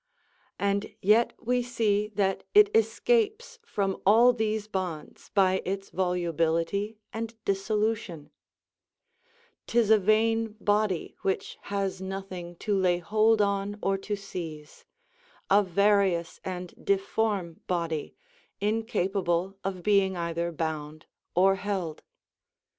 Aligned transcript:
And 0.57 0.95
yet 0.99 1.33
we 1.39 1.61
see 1.61 2.07
that 2.15 2.43
it 2.55 2.75
escapes 2.75 3.59
from 3.63 4.01
all 4.03 4.33
these 4.33 4.67
bonds 4.67 5.29
by 5.35 5.61
its 5.63 5.91
volubility 5.91 6.97
and 7.13 7.35
dissolution; 7.45 8.31
*tis 9.67 9.91
a 9.91 9.99
vain 9.99 10.55
body 10.59 11.15
which 11.21 11.59
has 11.69 12.01
nothing 12.01 12.55
to 12.55 12.75
lay 12.75 12.97
hold 12.97 13.43
on 13.43 13.77
or 13.79 13.95
to 13.99 14.15
seize; 14.15 14.85
a 15.51 15.61
various 15.61 16.39
and 16.43 16.73
difform 16.83 17.57
body, 17.67 18.15
incapable 18.59 19.55
of 19.63 19.83
being 19.83 20.17
either 20.17 20.51
bound 20.51 21.05
or 21.35 21.57
held. 21.57 22.01